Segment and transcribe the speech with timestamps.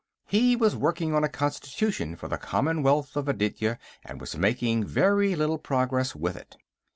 [0.25, 5.35] He was working on a constitution for the Commonwealth of Aditya, and was making very
[5.35, 6.57] little progress with it.